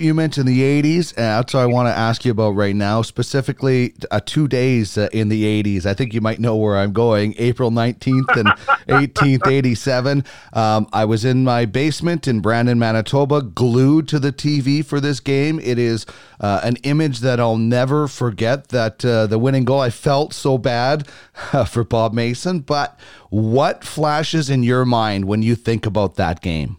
[0.00, 3.02] You mentioned the 80s, and that's what I want to ask you about right now,
[3.02, 5.84] specifically uh, two days uh, in the 80s.
[5.84, 7.34] I think you might know where I'm going.
[7.36, 8.48] April 19th and
[8.88, 10.24] 18th, 87.
[10.54, 15.20] Um, I was in my basement in Brandon, Manitoba, glued to the TV for this
[15.20, 15.60] game.
[15.60, 16.06] It is
[16.40, 20.56] uh, an image that I'll never forget that uh, the winning goal, I felt so
[20.56, 21.06] bad
[21.68, 22.60] for Bob Mason.
[22.60, 26.78] But what flashes in your mind when you think about that game?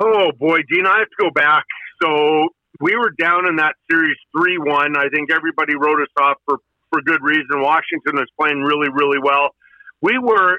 [0.00, 1.64] Oh boy, Dean, I have to go back.
[2.02, 2.48] So
[2.80, 4.96] we were down in that series three one.
[4.96, 6.58] I think everybody wrote us off for
[6.90, 7.62] for good reason.
[7.62, 9.50] Washington was playing really really well.
[10.02, 10.58] We were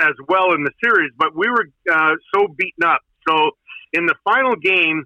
[0.00, 3.00] as well in the series, but we were uh, so beaten up.
[3.28, 3.50] So
[3.92, 5.04] in the final game,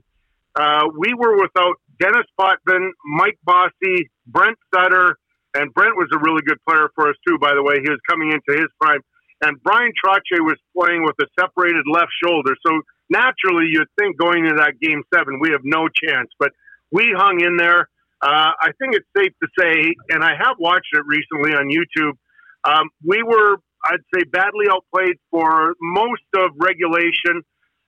[0.56, 5.16] uh, we were without Dennis Potvin, Mike Bossy, Brent Sutter,
[5.54, 7.38] and Brent was a really good player for us too.
[7.38, 9.00] By the way, he was coming into his prime,
[9.42, 12.54] and Bryan Trottier was playing with a separated left shoulder.
[12.66, 16.30] So naturally you'd think going into that game seven, we have no chance.
[16.38, 16.52] But
[16.90, 17.88] we hung in there.
[18.22, 22.12] Uh, I think it's safe to say, and I have watched it recently on YouTube.
[22.64, 27.42] Um, we were, I'd say, badly outplayed for most of regulation,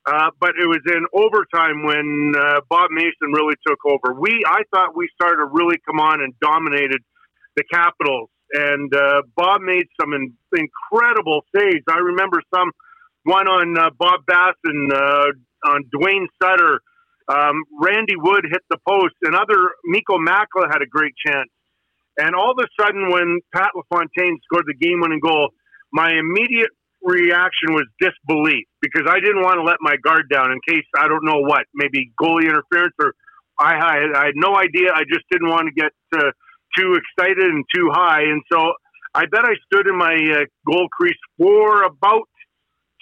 [0.07, 4.19] uh, but it was in overtime when uh, Bob Mason really took over.
[4.19, 7.03] We, I thought, we started to really come on and dominated
[7.57, 11.85] the Capitals, and uh, Bob made some in, incredible saves.
[11.91, 12.71] I remember some
[13.25, 15.27] one on uh, Bob Bass and uh,
[15.67, 16.81] on Duane Sutter.
[17.29, 21.49] Um, Randy Wood hit the post, Another Mikko Makela had a great chance.
[22.19, 25.51] And all of a sudden, when Pat LaFontaine scored the game-winning goal,
[25.93, 26.71] my immediate
[27.03, 31.09] reaction was disbelief because I didn't want to let my guard down in case I
[31.09, 33.15] don't know what, maybe goalie interference or
[33.59, 34.91] I, I, I had no idea.
[34.95, 36.31] I just didn't want to get uh,
[36.77, 38.73] too excited and too high, and so
[39.15, 42.29] I bet I stood in my uh, goal crease for about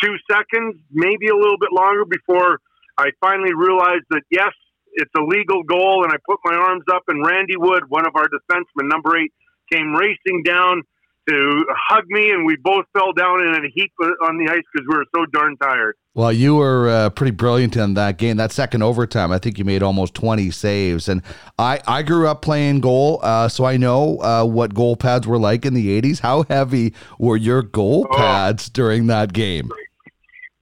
[0.03, 2.61] two seconds, maybe a little bit longer before
[2.99, 4.53] I finally realized that yes,
[4.95, 6.05] it's a legal goal.
[6.05, 9.33] And I put my arms up, and Randy Wood, one of our defensemen, number eight,
[9.73, 10.83] came racing down
[11.29, 14.87] to hug me, and we both fell down in a heap on the ice because
[14.89, 15.95] we were so darn tired.
[16.15, 18.37] Well, you were uh, pretty brilliant in that game.
[18.37, 21.09] That second overtime, I think you made almost 20 saves.
[21.09, 21.23] And
[21.57, 25.39] I, I grew up playing goal, uh, so I know uh, what goal pads were
[25.39, 26.21] like in the 80s.
[26.21, 28.17] How heavy were your goal oh.
[28.17, 29.71] pads during that game?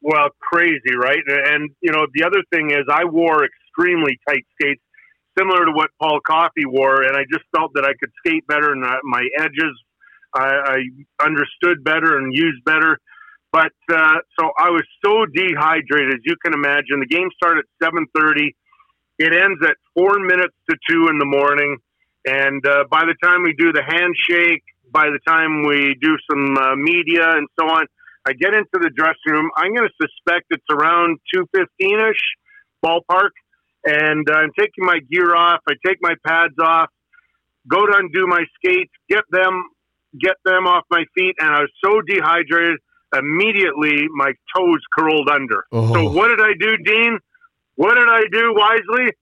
[0.08, 1.20] Well, crazy, right?
[1.28, 4.80] And you know, the other thing is, I wore extremely tight skates,
[5.38, 8.72] similar to what Paul Coffey wore, and I just felt that I could skate better,
[8.72, 9.76] and my edges
[10.34, 10.48] I,
[11.20, 12.98] I understood better and used better.
[13.52, 17.00] But uh, so I was so dehydrated, as you can imagine.
[17.00, 18.56] The game started at seven thirty.
[19.18, 21.76] It ends at four minutes to two in the morning,
[22.24, 26.56] and uh, by the time we do the handshake, by the time we do some
[26.56, 27.86] uh, media and so on,
[28.26, 29.50] I get into the dressing room.
[29.56, 32.20] I'm going to suspect it's around 215 ish
[32.84, 33.30] ballpark.
[33.86, 35.60] And I'm taking my gear off.
[35.68, 36.90] I take my pads off,
[37.68, 39.64] go to undo my skates, get them,
[40.20, 41.36] get them off my feet.
[41.38, 42.78] And I was so dehydrated.
[43.16, 45.64] Immediately, my toes curled under.
[45.72, 45.94] Oh.
[45.94, 47.18] So what did I do, Dean?
[47.76, 49.12] What did I do wisely?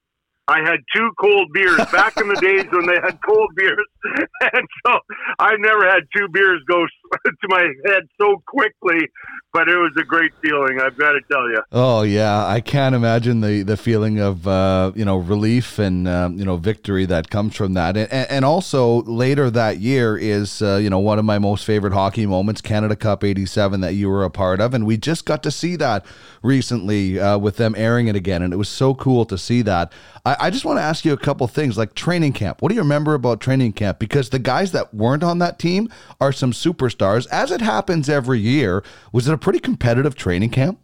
[0.48, 3.86] I had two cold beers back in the days when they had cold beers,
[4.52, 4.98] and so
[5.40, 6.86] I never had two beers go
[7.26, 9.08] to my head so quickly.
[9.52, 11.62] But it was a great feeling, I've got to tell you.
[11.72, 16.38] Oh yeah, I can't imagine the the feeling of uh, you know relief and um,
[16.38, 20.76] you know victory that comes from that, and, and also later that year is uh,
[20.76, 24.22] you know one of my most favorite hockey moments, Canada Cup '87 that you were
[24.22, 26.06] a part of, and we just got to see that
[26.42, 29.92] recently uh, with them airing it again, and it was so cool to see that.
[30.24, 32.62] I, I just want to ask you a couple things like training camp.
[32.62, 33.98] What do you remember about training camp?
[33.98, 35.88] Because the guys that weren't on that team
[36.20, 38.82] are some superstars, as it happens every year.
[39.12, 40.80] Was it a pretty competitive training camp?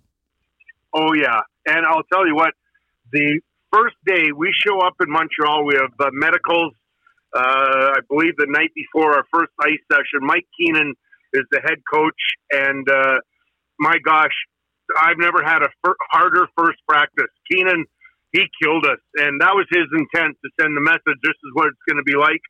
[0.94, 1.40] Oh, yeah.
[1.66, 2.54] And I'll tell you what,
[3.12, 3.40] the
[3.72, 6.74] first day we show up in Montreal, we have medicals.
[7.34, 7.40] Uh,
[7.96, 10.94] I believe the night before our first ice session, Mike Keenan
[11.32, 12.20] is the head coach.
[12.50, 13.18] And uh,
[13.78, 14.34] my gosh,
[15.00, 17.30] I've never had a fir- harder first practice.
[17.50, 17.86] Keenan
[18.32, 21.20] he killed us, and that was his intent to send the message.
[21.22, 22.40] This is what it's going to be like.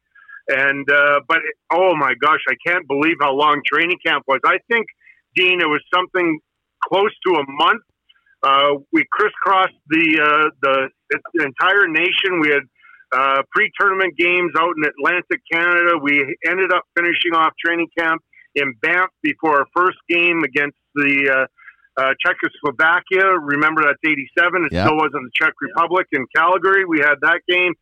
[0.49, 1.39] And uh, but
[1.73, 4.41] oh my gosh, I can't believe how long training camp was.
[4.45, 4.87] I think
[5.35, 6.39] Dean, it was something
[6.85, 7.83] close to a month.
[8.43, 10.89] Uh, we crisscrossed the uh, the,
[11.43, 12.41] entire nation.
[12.41, 12.63] We had
[13.13, 15.99] uh, pre-tournament games out in Atlantic Canada.
[16.01, 18.23] We ended up finishing off training camp
[18.55, 21.47] in Banff before our first game against the
[21.97, 23.39] uh, Czechoslovakia.
[23.41, 24.65] Remember that's '87.
[24.67, 24.87] It Yeah.
[24.87, 26.85] still wasn't the Czech Republic in Calgary.
[26.85, 27.75] We had that game.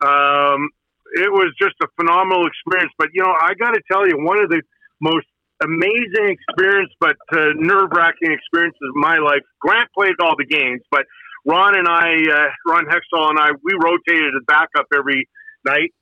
[0.00, 0.70] Um,
[1.14, 2.92] it was just a phenomenal experience.
[2.98, 4.62] But you know, I got to tell you, one of the
[5.00, 5.26] most
[5.62, 9.42] amazing experience, but uh, nerve wracking experiences of my life.
[9.60, 11.06] Grant played all the games, but
[11.46, 15.28] Ron and I, uh, Ron Hextall and I, we rotated as backup every
[15.64, 15.92] night.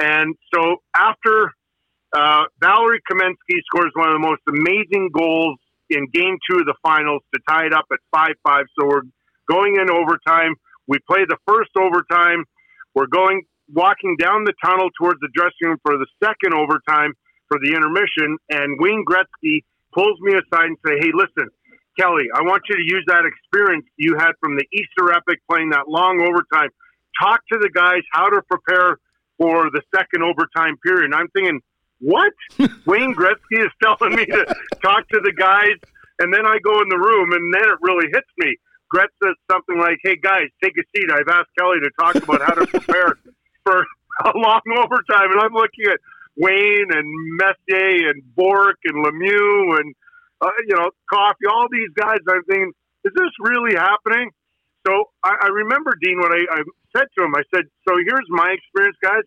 [0.00, 1.52] And so after
[2.16, 5.58] uh, Valeri Kamensky scores one of the most amazing goals
[5.94, 8.64] in game two of the finals to tie it up at 5 5.
[8.78, 9.06] So we're
[9.50, 10.54] going in overtime.
[10.86, 12.44] We play the first overtime.
[12.94, 13.42] We're going,
[13.72, 17.12] walking down the tunnel towards the dressing room for the second overtime
[17.48, 18.36] for the intermission.
[18.50, 19.64] And Wayne Gretzky
[19.94, 21.48] pulls me aside and say, Hey, listen,
[21.98, 25.70] Kelly, I want you to use that experience you had from the Easter Epic playing
[25.70, 26.68] that long overtime.
[27.20, 28.98] Talk to the guys how to prepare
[29.38, 31.06] for the second overtime period.
[31.06, 31.60] And I'm thinking,
[32.04, 32.32] what?
[32.86, 34.44] Wayne Gretzky is telling me to
[34.82, 35.80] talk to the guys,
[36.20, 38.56] and then I go in the room, and then it really hits me.
[38.90, 41.10] Gretz says something like, "Hey guys, take a seat.
[41.10, 43.16] I've asked Kelly to talk about how to prepare
[43.64, 43.84] for
[44.24, 45.98] a long overtime," and I'm looking at
[46.36, 47.08] Wayne and
[47.40, 49.94] Messier and Bourque and Lemieux and
[50.42, 52.18] uh, you know Coffey, all these guys.
[52.28, 52.72] I'm thinking,
[53.04, 54.30] is this really happening?
[54.86, 56.62] So I, I remember Dean when I, I
[56.94, 59.24] said to him, I said, "So here's my experience, guys.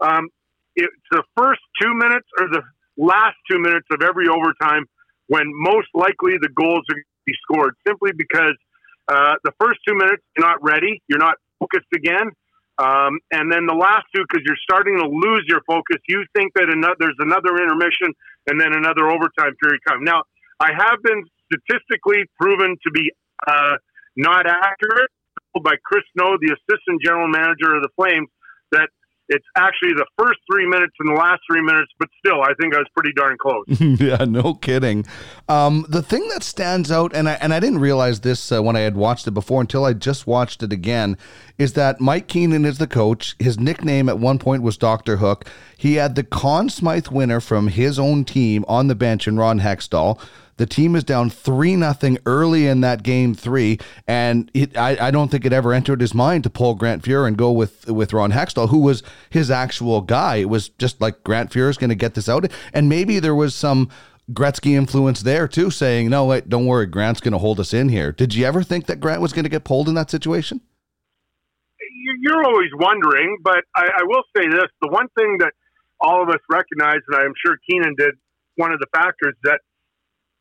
[0.00, 0.28] Um,
[0.76, 2.62] it's the first two minutes or the
[2.96, 4.84] last two minutes of every overtime
[5.28, 8.54] when most likely the goals are going to be scored, simply because
[9.08, 12.30] uh, the first two minutes you're not ready, you're not focused again."
[12.78, 16.52] Um, and then the last two, because you're starting to lose your focus, you think
[16.56, 18.12] that another, there's another intermission
[18.46, 20.04] and then another overtime period coming.
[20.04, 20.24] Now,
[20.60, 23.12] I have been statistically proven to be
[23.48, 23.80] uh,
[24.16, 25.10] not accurate
[25.62, 28.28] by Chris Snow, the assistant general manager of the Flames,
[28.72, 28.90] that
[29.28, 32.74] it's actually the first three minutes and the last three minutes, but still, I think
[32.74, 33.64] I was pretty darn close.
[34.00, 35.04] yeah, no kidding.
[35.48, 38.76] Um, the thing that stands out, and I and I didn't realize this uh, when
[38.76, 41.16] I had watched it before until I just watched it again,
[41.58, 43.34] is that Mike Keenan is the coach.
[43.38, 45.46] His nickname at one point was Doctor Hook.
[45.76, 49.60] He had the Conn Smythe winner from his own team on the bench in Ron
[49.60, 50.20] Hextall.
[50.58, 55.10] The team is down three nothing early in that game three, and it, I, I
[55.10, 58.12] don't think it ever entered his mind to pull Grant Fuhr and go with with
[58.14, 60.36] Ron Hextall, who was his actual guy.
[60.36, 63.34] It was just like Grant Fuhr is going to get this out, and maybe there
[63.34, 63.90] was some
[64.32, 67.90] Gretzky influence there too, saying, "No, wait, don't worry, Grant's going to hold us in
[67.90, 70.62] here." Did you ever think that Grant was going to get pulled in that situation?
[71.80, 75.52] You- You're always wondering, but I, I will say this: the one thing that
[76.00, 78.14] all of us recognize, and I'm sure Keenan did,
[78.56, 79.60] one of the factors that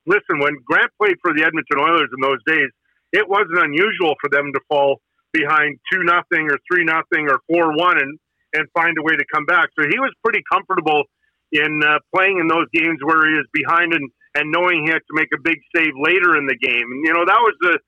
[0.06, 2.70] listen, when Grant played for the Edmonton Oilers in those days,
[3.12, 7.76] it wasn't unusual for them to fall behind two nothing or three nothing or four
[7.76, 8.18] one and
[8.54, 9.70] and find a way to come back.
[9.78, 11.04] So he was pretty comfortable
[11.52, 15.04] in uh, playing in those games where he is behind and and knowing he had
[15.08, 16.88] to make a big save later in the game.
[16.92, 17.80] And you know that was the